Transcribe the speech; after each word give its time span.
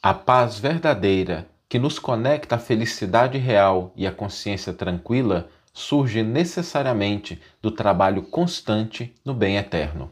A 0.00 0.14
paz 0.14 0.60
verdadeira, 0.60 1.48
que 1.68 1.76
nos 1.76 1.98
conecta 1.98 2.54
à 2.54 2.58
felicidade 2.58 3.36
real 3.36 3.92
e 3.96 4.06
à 4.06 4.12
consciência 4.12 4.72
tranquila, 4.72 5.48
surge 5.72 6.22
necessariamente 6.22 7.40
do 7.60 7.72
trabalho 7.72 8.22
constante 8.22 9.12
no 9.24 9.34
bem 9.34 9.56
eterno. 9.56 10.08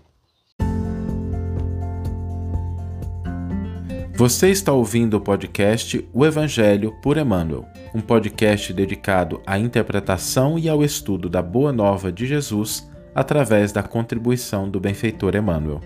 Você 4.16 4.50
está 4.50 4.72
ouvindo 4.72 5.18
o 5.18 5.20
podcast 5.20 6.04
O 6.12 6.26
Evangelho 6.26 6.92
por 7.00 7.16
Emmanuel, 7.16 7.64
um 7.94 8.00
podcast 8.00 8.72
dedicado 8.72 9.40
à 9.46 9.56
interpretação 9.56 10.58
e 10.58 10.68
ao 10.68 10.82
estudo 10.82 11.28
da 11.28 11.40
Boa 11.40 11.72
Nova 11.72 12.10
de 12.10 12.26
Jesus 12.26 12.90
através 13.14 13.70
da 13.70 13.84
contribuição 13.84 14.68
do 14.68 14.80
benfeitor 14.80 15.36
Emmanuel. 15.36 15.80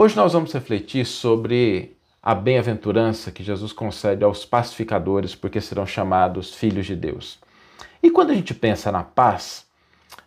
Hoje 0.00 0.14
nós 0.14 0.32
vamos 0.32 0.52
refletir 0.52 1.04
sobre 1.04 1.96
a 2.22 2.32
bem-aventurança 2.32 3.32
que 3.32 3.42
Jesus 3.42 3.72
concede 3.72 4.22
aos 4.22 4.44
pacificadores, 4.44 5.34
porque 5.34 5.60
serão 5.60 5.84
chamados 5.84 6.54
filhos 6.54 6.86
de 6.86 6.94
Deus. 6.94 7.40
E 8.00 8.08
quando 8.08 8.30
a 8.30 8.34
gente 8.34 8.54
pensa 8.54 8.92
na 8.92 9.02
paz, 9.02 9.66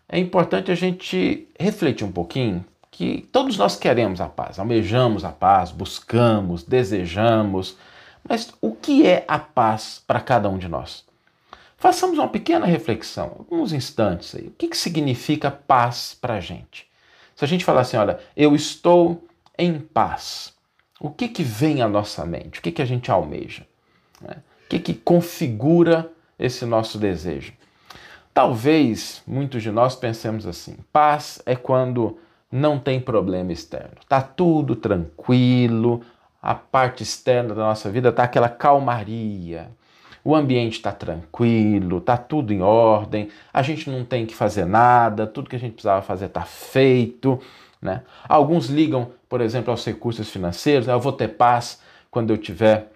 é 0.10 0.20
importante 0.20 0.73
a 0.73 0.76
gente 0.76 1.48
refletir 1.58 2.04
um 2.04 2.12
pouquinho 2.12 2.66
que 2.91 3.30
todos 3.32 3.58
nós 3.58 3.77
queremos 3.77 4.20
a 4.20 4.27
paz, 4.27 4.60
almejamos 4.60 5.23
a 5.23 5.32
paz, 5.32 5.72
buscamos, 5.72 6.63
desejamos, 6.63 7.77
mas 8.27 8.54
o 8.60 8.76
que 8.76 9.08
é 9.08 9.24
a 9.26 9.40
paz 9.40 10.04
para 10.05 10.20
cada 10.20 10.49
um 10.49 10.58
de 10.58 10.68
nós? 10.68 11.05
Façamos 11.77 12.18
uma 12.18 12.27
pequena 12.27 12.66
reflexão, 12.66 13.38
alguns 13.40 13.72
instantes 13.72 14.35
aí. 14.35 14.48
O 14.48 14.52
que, 14.52 14.68
que 14.68 14.77
significa 14.77 15.49
paz 15.49 16.13
para 16.20 16.34
a 16.34 16.40
gente? 16.41 16.91
Se 17.38 17.46
a 17.46 17.48
gente 17.48 17.63
falar 17.63 17.82
assim, 17.82 17.96
olha, 17.96 18.20
eu 18.35 18.54
estou 18.54 19.24
em 19.58 19.80
paz, 19.80 20.54
o 21.00 21.10
que, 21.10 21.28
que 21.28 21.44
vem 21.44 21.82
à 21.82 21.88
nossa 21.88 22.26
mente? 22.26 22.60
O 22.60 22.62
que, 22.62 22.72
que 22.72 22.82
a 22.82 22.86
gente 22.86 23.10
almeja? 23.10 23.66
Né? 24.21 24.38
O 24.66 24.70
que, 24.70 24.80
que 24.80 24.94
configura 24.94 26.12
esse 26.38 26.66
nosso 26.66 26.98
desejo? 26.98 27.54
Talvez 28.34 29.22
muitos 29.27 29.62
de 29.62 29.72
nós 29.72 29.96
pensemos 29.96 30.46
assim: 30.48 30.77
paz 30.91 31.41
é 31.46 31.55
quando 31.55 32.18
não 32.52 32.77
tem 32.79 32.99
problema 32.99 33.52
externo. 33.52 33.98
Tá 34.07 34.22
tudo 34.22 34.76
tranquilo, 34.76 36.02
a 36.41 36.55
parte 36.55 37.04
externa 37.04 37.54
da 37.54 37.63
nossa 37.63 37.90
vida 37.90 38.12
tá 38.12 38.24
aquela 38.24 38.49
calmaria. 38.49 39.70
O 40.24 40.35
ambiente 40.35 40.74
está 40.74 40.91
tranquilo, 40.91 41.98
está 41.98 42.16
tudo 42.16 42.54
em 42.54 42.62
ordem, 42.62 43.29
a 43.52 43.63
gente 43.63 43.90
não 43.90 44.05
tem 44.05 44.26
que 44.26 44.35
fazer 44.35 44.66
nada, 44.66 45.26
tudo 45.26 45.49
que 45.49 45.55
a 45.55 45.60
gente 45.60 45.74
precisava 45.74 46.02
fazer 46.04 46.26
está 46.26 46.44
feito. 46.44 47.40
Né? 47.82 48.04
Alguns 48.29 48.68
ligam, 48.68 49.12
por 49.27 49.41
exemplo, 49.41 49.71
aos 49.71 49.84
recursos 49.84 50.29
financeiros, 50.29 50.87
ah, 50.87 50.93
eu 50.93 50.99
vou 50.99 51.12
ter 51.12 51.29
paz 51.29 51.82
quando 52.12 52.32
eu 52.32 52.38
tiver 52.38 52.91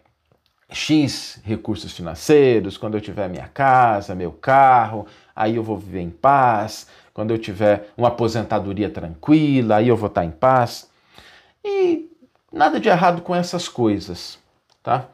X 0.69 1.39
recursos 1.43 1.93
financeiros, 1.93 2.77
quando 2.77 2.95
eu 2.95 3.01
tiver 3.01 3.29
minha 3.29 3.47
casa, 3.47 4.13
meu 4.13 4.31
carro, 4.31 5.07
aí 5.35 5.55
eu 5.55 5.63
vou 5.63 5.77
viver 5.77 6.01
em 6.01 6.09
paz, 6.09 6.87
quando 7.13 7.31
eu 7.31 7.37
tiver 7.37 7.89
uma 7.97 8.09
aposentadoria 8.09 8.89
tranquila, 8.89 9.77
aí 9.77 9.87
eu 9.87 9.97
vou 9.97 10.07
estar 10.07 10.25
em 10.25 10.31
paz. 10.31 10.89
E 11.63 12.11
nada 12.51 12.79
de 12.79 12.89
errado 12.89 13.21
com 13.21 13.33
essas 13.33 13.67
coisas, 13.67 14.37
tá? 14.83 15.07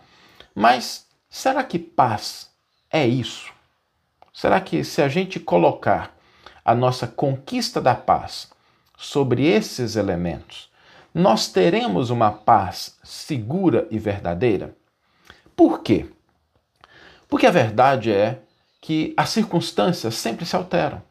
Mas 0.54 1.06
será 1.30 1.64
que 1.64 1.80
paz 1.80 2.50
é 2.92 3.08
isso? 3.08 3.52
Será 4.34 4.60
que 4.60 4.84
se 4.84 5.02
a 5.02 5.08
gente 5.08 5.40
colocar 5.40 6.16
a 6.64 6.74
nossa 6.74 7.08
conquista 7.08 7.80
da 7.82 7.96
paz 7.96 8.50
sobre 9.02 9.48
esses 9.48 9.96
elementos, 9.96 10.70
nós 11.12 11.48
teremos 11.48 12.12
uma 12.12 12.32
paz 12.32 13.00
segura 13.04 13.88
e 13.90 13.98
verdadeira? 13.98 14.76
Por 15.56 15.82
quê? 15.82 16.06
Porque 17.28 17.48
a 17.48 17.52
verdade 17.52 18.12
é 18.12 18.44
que 18.80 19.12
as 19.18 19.30
circunstâncias 19.30 20.14
sempre 20.14 20.46
se 20.46 20.56
alteram. 20.56 21.02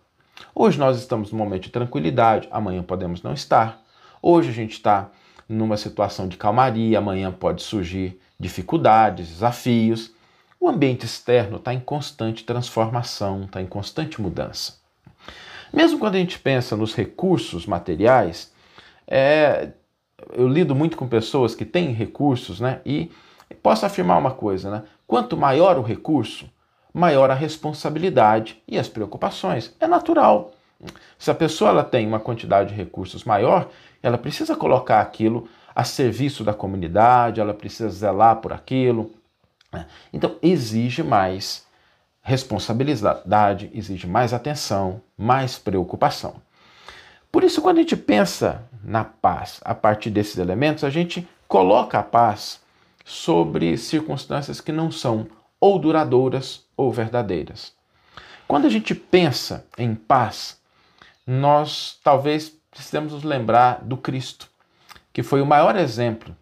Hoje 0.54 0.78
nós 0.78 0.98
estamos 0.98 1.32
num 1.32 1.38
momento 1.38 1.64
de 1.64 1.70
tranquilidade, 1.70 2.48
amanhã 2.52 2.80
podemos 2.80 3.24
não 3.24 3.32
estar. 3.32 3.82
Hoje 4.22 4.50
a 4.50 4.52
gente 4.52 4.74
está 4.74 5.10
numa 5.48 5.76
situação 5.76 6.28
de 6.28 6.36
calmaria, 6.36 6.96
amanhã 6.96 7.32
pode 7.32 7.60
surgir 7.60 8.20
dificuldades, 8.38 9.28
desafios. 9.28 10.12
O 10.60 10.68
ambiente 10.68 11.04
externo 11.04 11.56
está 11.56 11.74
em 11.74 11.80
constante 11.80 12.44
transformação, 12.44 13.44
está 13.44 13.60
em 13.60 13.66
constante 13.66 14.20
mudança. 14.20 14.79
Mesmo 15.72 15.98
quando 15.98 16.16
a 16.16 16.18
gente 16.18 16.38
pensa 16.38 16.76
nos 16.76 16.94
recursos 16.94 17.66
materiais, 17.66 18.52
é, 19.06 19.70
eu 20.32 20.48
lido 20.48 20.74
muito 20.74 20.96
com 20.96 21.06
pessoas 21.08 21.54
que 21.54 21.64
têm 21.64 21.92
recursos, 21.92 22.60
né? 22.60 22.80
E 22.84 23.10
posso 23.62 23.86
afirmar 23.86 24.18
uma 24.18 24.32
coisa, 24.32 24.70
né? 24.70 24.82
Quanto 25.06 25.36
maior 25.36 25.78
o 25.78 25.82
recurso, 25.82 26.50
maior 26.92 27.30
a 27.30 27.34
responsabilidade 27.34 28.62
e 28.66 28.78
as 28.78 28.88
preocupações. 28.88 29.74
É 29.80 29.86
natural. 29.86 30.52
Se 31.18 31.30
a 31.30 31.34
pessoa 31.34 31.70
ela 31.70 31.84
tem 31.84 32.06
uma 32.06 32.20
quantidade 32.20 32.70
de 32.70 32.74
recursos 32.74 33.24
maior, 33.24 33.68
ela 34.02 34.16
precisa 34.16 34.56
colocar 34.56 35.00
aquilo 35.00 35.48
a 35.74 35.84
serviço 35.84 36.42
da 36.42 36.54
comunidade, 36.54 37.40
ela 37.40 37.54
precisa 37.54 37.90
zelar 37.90 38.36
por 38.36 38.52
aquilo. 38.52 39.12
Né? 39.72 39.86
Então, 40.12 40.36
exige 40.42 41.02
mais 41.02 41.66
responsabilidade, 42.22 43.70
exige 43.72 44.06
mais 44.06 44.32
atenção, 44.32 45.00
mais 45.16 45.58
preocupação. 45.58 46.34
Por 47.32 47.44
isso, 47.44 47.62
quando 47.62 47.78
a 47.78 47.80
gente 47.80 47.96
pensa 47.96 48.62
na 48.82 49.04
paz 49.04 49.60
a 49.64 49.74
partir 49.74 50.10
desses 50.10 50.38
elementos, 50.38 50.84
a 50.84 50.90
gente 50.90 51.26
coloca 51.46 51.98
a 51.98 52.02
paz 52.02 52.60
sobre 53.04 53.76
circunstâncias 53.76 54.60
que 54.60 54.72
não 54.72 54.90
são 54.90 55.26
ou 55.60 55.78
duradouras 55.78 56.64
ou 56.76 56.92
verdadeiras. 56.92 57.72
Quando 58.48 58.66
a 58.66 58.70
gente 58.70 58.94
pensa 58.94 59.66
em 59.78 59.94
paz, 59.94 60.60
nós 61.26 61.98
talvez 62.02 62.48
precisamos 62.70 63.12
nos 63.12 63.22
lembrar 63.22 63.84
do 63.84 63.96
Cristo, 63.96 64.48
que 65.12 65.22
foi 65.22 65.40
o 65.40 65.46
maior 65.46 65.76
exemplo 65.76 66.36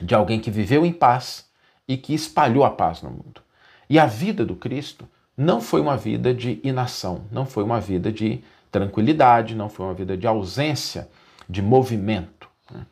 de 0.00 0.14
alguém 0.14 0.40
que 0.40 0.50
viveu 0.50 0.84
em 0.84 0.92
paz 0.92 1.48
e 1.86 1.96
que 1.96 2.14
espalhou 2.14 2.64
a 2.64 2.70
paz 2.70 3.02
no 3.02 3.10
mundo. 3.10 3.42
E 3.90 3.98
a 3.98 4.06
vida 4.06 4.46
do 4.46 4.54
Cristo 4.54 5.08
não 5.36 5.60
foi 5.60 5.80
uma 5.80 5.96
vida 5.96 6.32
de 6.32 6.60
inação, 6.62 7.22
não 7.32 7.44
foi 7.44 7.64
uma 7.64 7.80
vida 7.80 8.12
de 8.12 8.40
tranquilidade, 8.70 9.56
não 9.56 9.68
foi 9.68 9.84
uma 9.86 9.94
vida 9.94 10.16
de 10.16 10.28
ausência 10.28 11.08
de 11.48 11.60
movimento. 11.60 12.48
Né? 12.70 12.86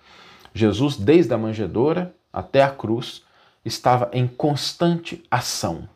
Jesus, 0.53 0.97
desde 0.97 1.32
a 1.32 1.38
manjedoura 1.38 2.12
até 2.32 2.64
a 2.64 2.70
cruz, 2.70 3.22
estava 3.64 4.10
em 4.12 4.26
constante 4.26 5.22
ação, 5.31 5.88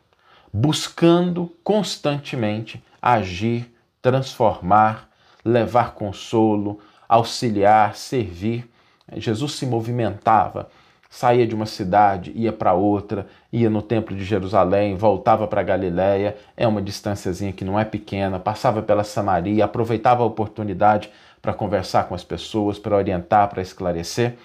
buscando 0.53 1.51
constantemente 1.65 2.81
agir, 3.01 3.69
transformar, 4.01 5.09
levar 5.43 5.95
consolo, 5.95 6.79
auxiliar, 7.09 7.97
servir. 7.97 8.71
Jesus 9.17 9.53
se 9.53 9.65
movimentava, 9.65 10.69
saía 11.13 11.45
de 11.45 11.53
uma 11.53 11.67
cidade, 11.67 12.31
ia 12.35 12.51
para 12.51 12.73
outra, 12.73 13.27
ia 13.51 13.69
no 13.69 13.83
templo 13.83 14.17
de 14.17 14.23
Jerusalém, 14.23 14.97
voltava 14.97 15.47
para 15.47 15.61
Galiléia, 15.61 16.35
é 16.57 16.67
uma 16.67 16.81
distânciazinha 16.81 17.53
que 17.53 17.63
não 17.63 17.79
é 17.79 17.85
pequena, 17.85 18.39
passava 18.39 18.81
pela 18.81 19.03
Samaria, 19.03 19.63
aproveitava 19.63 20.23
a 20.23 20.25
oportunidade 20.25 21.11
para 21.39 21.53
conversar 21.53 22.05
com 22.05 22.15
as 22.15 22.23
pessoas, 22.23 22.79
para 22.79 22.95
orientar, 22.95 23.47
para 23.47 23.61
esclarecer. 23.61 24.37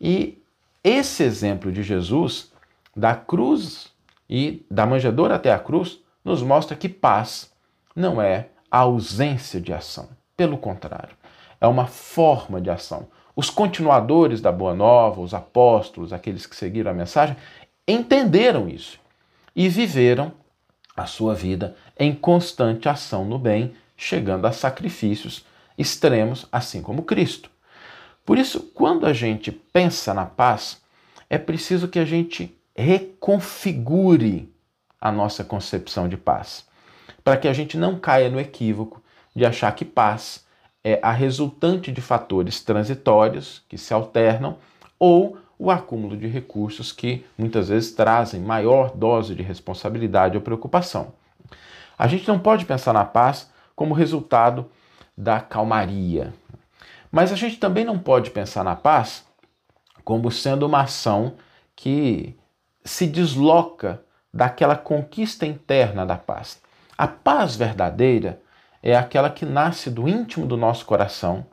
E 0.00 0.42
esse 0.82 1.22
exemplo 1.22 1.70
de 1.70 1.82
Jesus, 1.82 2.50
da 2.96 3.14
cruz 3.14 3.92
e 4.28 4.64
da 4.70 4.86
manjedoura 4.86 5.34
até 5.34 5.52
a 5.52 5.58
cruz, 5.58 6.00
nos 6.24 6.42
mostra 6.42 6.74
que 6.74 6.88
paz 6.88 7.52
não 7.94 8.22
é 8.22 8.46
a 8.70 8.78
ausência 8.78 9.60
de 9.60 9.70
ação. 9.70 10.08
Pelo 10.34 10.56
contrário, 10.56 11.14
é 11.60 11.66
uma 11.66 11.86
forma 11.86 12.58
de 12.58 12.70
ação. 12.70 13.06
Os 13.40 13.48
continuadores 13.48 14.42
da 14.42 14.52
Boa 14.52 14.74
Nova, 14.74 15.22
os 15.22 15.32
apóstolos, 15.32 16.12
aqueles 16.12 16.44
que 16.44 16.54
seguiram 16.54 16.90
a 16.90 16.94
mensagem, 16.94 17.34
entenderam 17.88 18.68
isso 18.68 19.00
e 19.56 19.66
viveram 19.66 20.30
a 20.94 21.06
sua 21.06 21.34
vida 21.34 21.74
em 21.98 22.14
constante 22.14 22.86
ação 22.86 23.24
no 23.24 23.38
bem, 23.38 23.74
chegando 23.96 24.44
a 24.44 24.52
sacrifícios 24.52 25.42
extremos, 25.78 26.46
assim 26.52 26.82
como 26.82 27.04
Cristo. 27.04 27.50
Por 28.26 28.36
isso, 28.36 28.60
quando 28.74 29.06
a 29.06 29.14
gente 29.14 29.50
pensa 29.50 30.12
na 30.12 30.26
paz, 30.26 30.82
é 31.30 31.38
preciso 31.38 31.88
que 31.88 31.98
a 31.98 32.04
gente 32.04 32.54
reconfigure 32.76 34.52
a 35.00 35.10
nossa 35.10 35.42
concepção 35.42 36.10
de 36.10 36.18
paz, 36.18 36.66
para 37.24 37.38
que 37.38 37.48
a 37.48 37.54
gente 37.54 37.78
não 37.78 37.98
caia 37.98 38.28
no 38.28 38.38
equívoco 38.38 39.02
de 39.34 39.46
achar 39.46 39.74
que 39.74 39.86
paz 39.86 40.44
é 40.82 40.98
a 41.02 41.12
resultante 41.12 41.92
de 41.92 42.00
fatores 42.00 42.62
transitórios 42.62 43.62
que 43.68 43.76
se 43.76 43.92
alternam 43.92 44.56
ou 44.98 45.38
o 45.58 45.70
acúmulo 45.70 46.16
de 46.16 46.26
recursos 46.26 46.90
que 46.90 47.24
muitas 47.36 47.68
vezes 47.68 47.92
trazem 47.92 48.40
maior 48.40 48.96
dose 48.96 49.34
de 49.34 49.42
responsabilidade 49.42 50.36
ou 50.36 50.42
preocupação. 50.42 51.12
A 51.98 52.06
gente 52.06 52.26
não 52.26 52.38
pode 52.38 52.64
pensar 52.64 52.94
na 52.94 53.04
paz 53.04 53.50
como 53.76 53.92
resultado 53.92 54.70
da 55.16 55.38
calmaria, 55.38 56.32
mas 57.12 57.30
a 57.30 57.36
gente 57.36 57.58
também 57.58 57.84
não 57.84 57.98
pode 57.98 58.30
pensar 58.30 58.64
na 58.64 58.74
paz 58.74 59.26
como 60.02 60.30
sendo 60.30 60.64
uma 60.64 60.82
ação 60.82 61.34
que 61.76 62.34
se 62.82 63.06
desloca 63.06 64.02
daquela 64.32 64.76
conquista 64.76 65.44
interna 65.44 66.06
da 66.06 66.16
paz. 66.16 66.62
A 66.96 67.06
paz 67.06 67.54
verdadeira 67.54 68.40
é 68.82 68.96
aquela 68.96 69.30
que 69.30 69.44
nasce 69.44 69.90
do 69.90 70.08
íntimo 70.08 70.46
do 70.46 70.56
nosso 70.56 70.86
coração. 70.86 71.46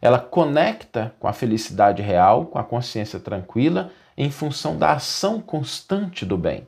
Ela 0.00 0.18
conecta 0.18 1.14
com 1.18 1.28
a 1.28 1.32
felicidade 1.32 2.02
real, 2.02 2.46
com 2.46 2.58
a 2.58 2.64
consciência 2.64 3.18
tranquila, 3.18 3.90
em 4.16 4.30
função 4.30 4.76
da 4.76 4.92
ação 4.92 5.40
constante 5.40 6.24
do 6.24 6.36
bem, 6.36 6.66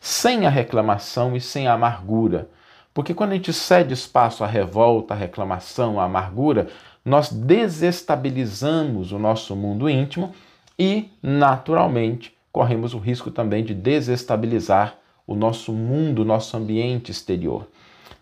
sem 0.00 0.46
a 0.46 0.50
reclamação 0.50 1.36
e 1.36 1.40
sem 1.40 1.66
a 1.66 1.74
amargura. 1.74 2.48
Porque 2.94 3.14
quando 3.14 3.32
a 3.32 3.34
gente 3.34 3.52
cede 3.52 3.94
espaço 3.94 4.42
à 4.42 4.46
revolta, 4.46 5.14
à 5.14 5.16
reclamação, 5.16 6.00
à 6.00 6.04
amargura, 6.04 6.68
nós 7.04 7.30
desestabilizamos 7.30 9.12
o 9.12 9.18
nosso 9.18 9.54
mundo 9.54 9.88
íntimo 9.88 10.32
e, 10.78 11.10
naturalmente, 11.22 12.36
corremos 12.52 12.94
o 12.94 12.98
risco 12.98 13.30
também 13.30 13.64
de 13.64 13.74
desestabilizar 13.74 14.96
o 15.26 15.34
nosso 15.34 15.72
mundo, 15.72 16.22
o 16.22 16.24
nosso 16.24 16.56
ambiente 16.56 17.10
exterior. 17.10 17.68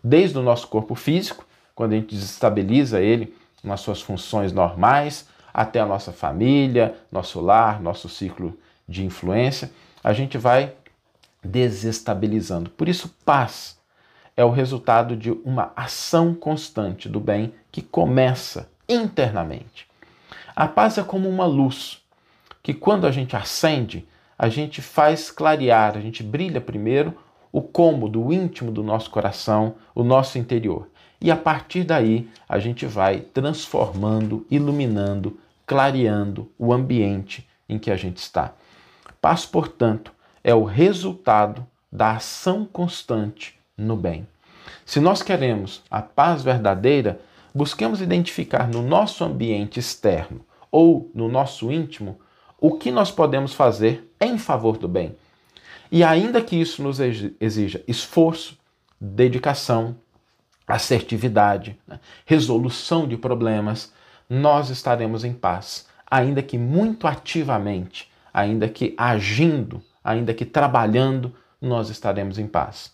Desde 0.03 0.37
o 0.37 0.43
nosso 0.43 0.67
corpo 0.67 0.95
físico, 0.95 1.45
quando 1.75 1.93
a 1.93 1.95
gente 1.95 2.15
desestabiliza 2.15 3.01
ele 3.01 3.35
nas 3.63 3.81
suas 3.81 4.01
funções 4.01 4.51
normais, 4.51 5.27
até 5.53 5.79
a 5.79 5.85
nossa 5.85 6.11
família, 6.11 6.95
nosso 7.11 7.39
lar, 7.41 7.81
nosso 7.81 8.07
ciclo 8.07 8.57
de 8.87 9.03
influência, 9.03 9.71
a 10.03 10.13
gente 10.13 10.37
vai 10.37 10.73
desestabilizando. 11.43 12.69
Por 12.69 12.87
isso, 12.87 13.15
paz 13.25 13.77
é 14.35 14.45
o 14.45 14.51
resultado 14.51 15.15
de 15.15 15.31
uma 15.31 15.71
ação 15.75 16.33
constante 16.33 17.09
do 17.09 17.19
bem 17.19 17.53
que 17.71 17.81
começa 17.81 18.69
internamente. 18.87 19.87
A 20.55 20.67
paz 20.67 20.97
é 20.97 21.03
como 21.03 21.27
uma 21.27 21.45
luz 21.45 22.01
que, 22.61 22.73
quando 22.73 23.07
a 23.07 23.11
gente 23.11 23.35
acende, 23.35 24.07
a 24.37 24.49
gente 24.49 24.81
faz 24.81 25.31
clarear, 25.31 25.97
a 25.97 26.01
gente 26.01 26.21
brilha 26.21 26.61
primeiro 26.61 27.17
o 27.57 27.61
cômodo, 27.63 28.23
o 28.23 28.31
íntimo 28.31 28.71
do 28.71 28.83
nosso 28.83 29.09
coração, 29.09 29.73
o 29.95 30.03
nosso 30.03 30.37
interior. 30.37 30.87
E 31.19 31.31
a 31.31 31.35
partir 31.35 31.83
daí 31.83 32.29
a 32.47 32.59
gente 32.59 32.85
vai 32.85 33.19
transformando, 33.19 34.45
iluminando, 34.51 35.39
clareando 35.65 36.51
o 36.55 36.71
ambiente 36.71 37.49
em 37.67 37.79
que 37.79 37.89
a 37.89 37.95
gente 37.95 38.17
está. 38.17 38.53
Paz, 39.19 39.43
portanto, 39.43 40.11
é 40.43 40.53
o 40.53 40.65
resultado 40.65 41.65
da 41.91 42.11
ação 42.11 42.63
constante 42.63 43.59
no 43.75 43.95
bem. 43.97 44.27
Se 44.85 44.99
nós 44.99 45.23
queremos 45.23 45.81
a 45.89 45.99
paz 45.99 46.43
verdadeira, 46.43 47.19
busquemos 47.55 48.01
identificar 48.01 48.67
no 48.67 48.83
nosso 48.83 49.23
ambiente 49.23 49.79
externo 49.79 50.41
ou 50.71 51.09
no 51.11 51.27
nosso 51.27 51.71
íntimo 51.71 52.19
o 52.61 52.77
que 52.77 52.91
nós 52.91 53.09
podemos 53.09 53.55
fazer 53.55 54.13
em 54.21 54.37
favor 54.37 54.77
do 54.77 54.87
bem. 54.87 55.15
E 55.91 56.03
ainda 56.03 56.41
que 56.41 56.55
isso 56.55 56.83
nos 56.83 56.99
exija 56.99 57.83
esforço, 57.87 58.57
dedicação, 58.99 59.95
assertividade, 60.67 61.79
né, 61.87 61.99
resolução 62.25 63.07
de 63.07 63.15
problemas, 63.15 63.93
nós 64.29 64.69
estaremos 64.69 65.23
em 65.23 65.33
paz, 65.33 65.87
ainda 66.09 66.41
que 66.41 66.57
muito 66.57 67.07
ativamente, 67.07 68.11
ainda 68.33 68.67
que 68.67 68.93
agindo, 68.97 69.81
ainda 70.03 70.33
que 70.33 70.45
trabalhando, 70.45 71.33
nós 71.61 71.89
estaremos 71.89 72.37
em 72.37 72.47
paz. 72.47 72.93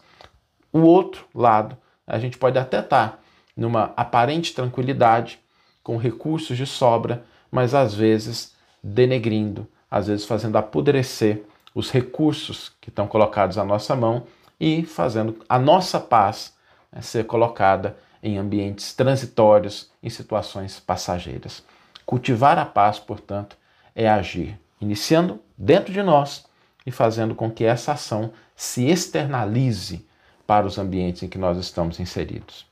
O 0.72 0.82
outro 0.82 1.26
lado, 1.34 1.78
a 2.06 2.20
gente 2.20 2.38
pode 2.38 2.58
até 2.58 2.80
estar 2.80 3.22
numa 3.56 3.94
aparente 3.96 4.54
tranquilidade, 4.54 5.40
com 5.84 5.98
recursos 5.98 6.56
de 6.56 6.66
sobra, 6.66 7.26
mas 7.52 7.74
às 7.74 7.94
vezes 7.94 8.56
denegrindo, 8.82 9.68
às 9.92 10.08
vezes 10.08 10.26
fazendo 10.26 10.56
apodrecer 10.56 11.44
os 11.74 11.92
recursos 11.92 12.72
que 12.80 12.90
estão 12.90 13.08
colocados 13.08 13.58
à 13.58 13.64
nossa 13.64 13.96
mão 13.96 14.26
e 14.60 14.84
fazendo 14.84 15.38
a 15.50 15.58
nossa 15.58 16.00
paz 16.00 16.54
né, 16.92 17.02
ser 17.02 17.26
colocada 17.26 17.98
em 18.22 18.38
ambientes 18.38 18.94
transitórios, 18.94 19.92
em 20.02 20.10
situações 20.10 20.80
passageiras. 20.80 21.64
Cultivar 22.06 22.58
a 22.58 22.66
paz, 22.66 23.00
portanto, 23.00 23.58
é 23.96 24.10
agir, 24.10 24.58
iniciando 24.80 25.40
dentro 25.58 25.92
de 25.92 26.02
nós 26.02 26.46
e 26.86 26.92
fazendo 26.92 27.36
com 27.36 27.50
que 27.52 27.66
essa 27.66 27.94
ação 27.94 28.32
se 28.56 28.86
externalize 28.88 30.06
para 30.48 30.66
os 30.66 30.78
ambientes 30.78 31.24
em 31.24 31.28
que 31.28 31.38
nós 31.38 31.58
estamos 31.58 32.00
inseridos. 32.00 32.66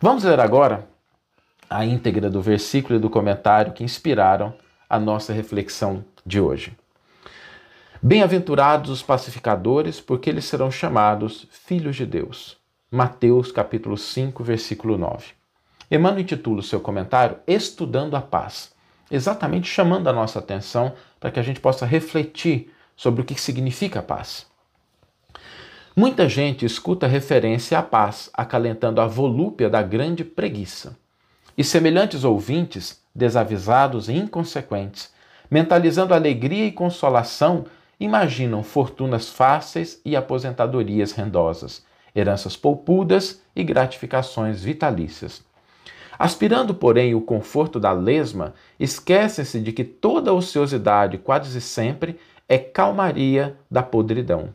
Vamos 0.00 0.24
ler 0.24 0.40
agora 0.40 0.86
a 1.68 1.84
íntegra 1.84 2.28
do 2.28 2.42
versículo 2.42 2.98
e 2.98 3.00
do 3.00 3.10
comentário 3.10 3.72
que 3.72 3.84
inspiraram 3.84 4.54
a 4.88 4.98
nossa 4.98 5.32
reflexão 5.32 6.04
de 6.24 6.40
hoje. 6.40 6.76
Bem-aventurados 8.02 8.90
os 8.90 9.02
pacificadores, 9.02 10.00
porque 10.00 10.28
eles 10.28 10.44
serão 10.44 10.70
chamados 10.70 11.46
filhos 11.50 11.96
de 11.96 12.04
Deus. 12.04 12.58
Mateus 12.90 13.50
capítulo 13.50 13.96
5, 13.96 14.44
versículo 14.44 14.98
9. 14.98 15.28
Emmanuel 15.90 16.20
intitula 16.20 16.60
o 16.60 16.62
seu 16.62 16.78
comentário 16.78 17.38
Estudando 17.46 18.14
a 18.14 18.20
Paz, 18.20 18.72
exatamente 19.10 19.66
chamando 19.66 20.08
a 20.08 20.12
nossa 20.12 20.38
atenção 20.38 20.92
para 21.18 21.30
que 21.30 21.40
a 21.40 21.42
gente 21.42 21.58
possa 21.58 21.86
refletir 21.86 22.70
sobre 22.94 23.22
o 23.22 23.24
que 23.24 23.40
significa 23.40 24.00
a 24.00 24.02
paz. 24.02 24.46
Muita 25.94 26.28
gente 26.28 26.66
escuta 26.66 27.06
referência 27.06 27.78
à 27.78 27.82
paz, 27.82 28.28
acalentando 28.34 29.00
a 29.00 29.06
volúpia 29.06 29.70
da 29.70 29.80
grande 29.80 30.22
preguiça. 30.22 30.98
E 31.56 31.64
semelhantes 31.64 32.24
ouvintes 32.24 33.00
desavisados 33.14 34.10
e 34.10 34.12
inconsequentes, 34.12 35.10
mentalizando 35.50 36.12
alegria 36.12 36.66
e 36.66 36.72
consolação, 36.72 37.64
imaginam 37.98 38.62
fortunas 38.62 39.28
fáceis 39.28 40.00
e 40.04 40.14
aposentadorias 40.14 41.12
rendosas, 41.12 41.84
heranças 42.14 42.56
poupudas 42.56 43.42
e 43.54 43.62
gratificações 43.64 44.62
vitalícias. 44.62 45.44
Aspirando, 46.18 46.74
porém, 46.74 47.14
o 47.14 47.20
conforto 47.20 47.78
da 47.78 47.92
lesma, 47.92 48.54
esquecem-se 48.80 49.60
de 49.60 49.72
que 49.72 49.84
toda 49.84 50.32
ociosidade, 50.32 51.18
quase 51.18 51.60
sempre, 51.60 52.18
é 52.48 52.58
calmaria 52.58 53.56
da 53.70 53.82
podridão. 53.82 54.50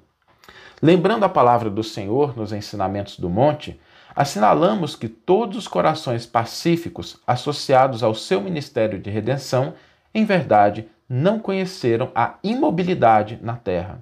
Lembrando 0.81 1.23
a 1.23 1.29
palavra 1.29 1.69
do 1.69 1.83
Senhor 1.83 2.35
nos 2.35 2.51
ensinamentos 2.51 3.19
do 3.19 3.29
monte, 3.29 3.79
assinalamos 4.15 4.95
que 4.95 5.07
todos 5.07 5.55
os 5.55 5.67
corações 5.67 6.25
pacíficos 6.25 7.19
associados 7.27 8.01
ao 8.01 8.15
seu 8.15 8.41
ministério 8.41 8.99
de 8.99 9.09
redenção, 9.11 9.75
em 10.13 10.25
verdade, 10.25 10.87
não 11.13 11.39
conheceram 11.39 12.09
a 12.15 12.35
imobilidade 12.41 13.37
na 13.41 13.57
terra. 13.57 14.01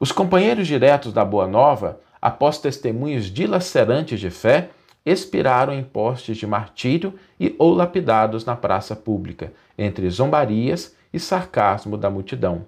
Os 0.00 0.10
companheiros 0.10 0.66
diretos 0.66 1.12
da 1.12 1.24
Boa 1.24 1.46
Nova, 1.46 2.00
após 2.20 2.58
testemunhos 2.58 3.26
dilacerantes 3.26 4.18
de 4.18 4.28
fé, 4.28 4.70
expiraram 5.06 5.72
em 5.72 5.84
postes 5.84 6.36
de 6.36 6.48
martírio 6.48 7.14
e 7.38 7.54
ou 7.60 7.72
lapidados 7.72 8.44
na 8.44 8.56
praça 8.56 8.96
pública, 8.96 9.52
entre 9.78 10.10
zombarias 10.10 10.96
e 11.12 11.20
sarcasmo 11.20 11.96
da 11.96 12.10
multidão. 12.10 12.66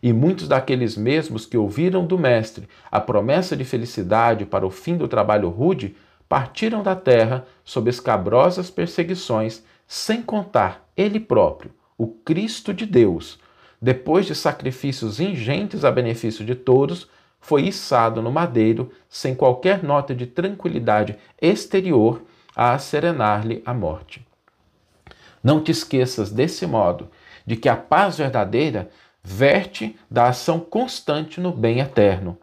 E 0.00 0.12
muitos 0.12 0.46
daqueles 0.46 0.96
mesmos 0.96 1.44
que 1.44 1.58
ouviram 1.58 2.06
do 2.06 2.16
Mestre 2.16 2.68
a 2.88 3.00
promessa 3.00 3.56
de 3.56 3.64
felicidade 3.64 4.46
para 4.46 4.64
o 4.64 4.70
fim 4.70 4.96
do 4.96 5.08
trabalho 5.08 5.48
rude 5.48 5.96
partiram 6.28 6.84
da 6.84 6.94
terra 6.94 7.44
sob 7.64 7.90
escabrosas 7.90 8.70
perseguições, 8.70 9.64
sem 9.88 10.22
contar 10.22 10.88
ele 10.96 11.18
próprio, 11.18 11.72
o 12.00 12.06
Cristo 12.06 12.72
de 12.72 12.86
Deus, 12.86 13.38
depois 13.78 14.24
de 14.24 14.34
sacrifícios 14.34 15.20
ingentes 15.20 15.84
a 15.84 15.90
benefício 15.90 16.42
de 16.46 16.54
todos, 16.54 17.06
foi 17.38 17.64
içado 17.64 18.22
no 18.22 18.32
madeiro 18.32 18.90
sem 19.06 19.34
qualquer 19.34 19.82
nota 19.82 20.14
de 20.14 20.24
tranquilidade 20.26 21.18
exterior 21.42 22.22
a 22.56 22.78
serenar-lhe 22.78 23.62
a 23.66 23.74
morte. 23.74 24.26
Não 25.44 25.62
te 25.62 25.70
esqueças 25.70 26.30
desse 26.30 26.66
modo 26.66 27.10
de 27.44 27.54
que 27.54 27.68
a 27.68 27.76
paz 27.76 28.16
verdadeira 28.16 28.88
verte 29.22 29.94
da 30.10 30.28
ação 30.28 30.58
constante 30.58 31.38
no 31.38 31.52
bem 31.52 31.80
eterno, 31.80 32.38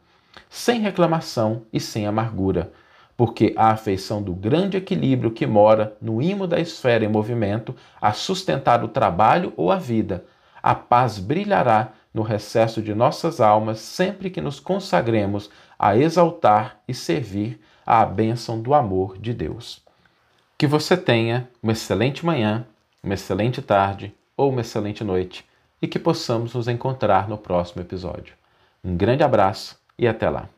sem 0.47 0.81
reclamação 0.81 1.63
e 1.73 1.79
sem 1.79 2.05
amargura, 2.05 2.71
porque 3.17 3.51
a 3.57 3.71
afeição 3.71 4.21
do 4.21 4.31
grande 4.31 4.77
equilíbrio 4.77 5.31
que 5.31 5.47
mora 5.47 5.97
no 5.99 6.21
imo 6.21 6.45
da 6.45 6.59
esfera 6.59 7.03
em 7.03 7.09
movimento 7.09 7.75
a 7.99 8.13
sustentar 8.13 8.83
o 8.83 8.87
trabalho 8.87 9.51
ou 9.57 9.71
a 9.71 9.77
vida, 9.77 10.23
a 10.61 10.75
paz 10.75 11.17
brilhará 11.17 11.93
no 12.13 12.21
recesso 12.21 12.81
de 12.81 12.93
nossas 12.93 13.41
almas 13.41 13.79
sempre 13.79 14.29
que 14.29 14.39
nos 14.39 14.59
consagremos 14.59 15.49
a 15.77 15.97
exaltar 15.97 16.79
e 16.87 16.93
servir 16.93 17.59
à 17.85 18.05
bênção 18.05 18.61
do 18.61 18.73
amor 18.73 19.17
de 19.17 19.33
Deus. 19.33 19.81
Que 20.57 20.67
você 20.67 20.95
tenha 20.95 21.49
uma 21.61 21.71
excelente 21.71 22.25
manhã, 22.25 22.65
uma 23.03 23.15
excelente 23.15 23.61
tarde 23.61 24.13
ou 24.35 24.49
uma 24.49 24.61
excelente 24.61 25.03
noite 25.03 25.45
e 25.81 25.87
que 25.87 25.99
possamos 25.99 26.53
nos 26.53 26.67
encontrar 26.67 27.27
no 27.27 27.37
próximo 27.37 27.81
episódio. 27.81 28.35
Um 28.83 28.95
grande 28.95 29.23
abraço 29.23 29.79
e 29.97 30.07
até 30.07 30.29
lá! 30.29 30.49